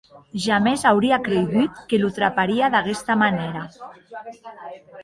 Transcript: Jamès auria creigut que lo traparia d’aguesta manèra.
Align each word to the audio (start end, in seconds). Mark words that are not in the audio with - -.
Jamès 0.43 0.85
auria 0.91 1.19
creigut 1.27 1.77
que 1.91 2.01
lo 2.03 2.11
traparia 2.17 2.71
d’aguesta 2.73 3.21
manèra. 3.25 3.67